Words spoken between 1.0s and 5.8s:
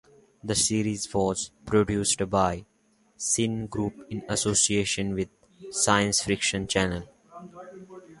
was produced by CineGroupe in association with the